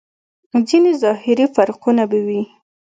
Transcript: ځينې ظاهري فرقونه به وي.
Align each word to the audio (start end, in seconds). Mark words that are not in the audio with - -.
ځينې 0.67 0.91
ظاهري 1.01 1.45
فرقونه 1.55 2.03
به 2.11 2.19
وي. 2.27 2.41